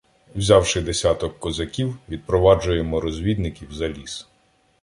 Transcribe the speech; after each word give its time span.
Взявши 0.35 0.81
десяток 0.81 1.39
козаків, 1.39 1.97
відпроваджуємо 2.09 3.01
розвідників 3.01 3.73
за 3.73 3.89
ліс. 3.89 4.27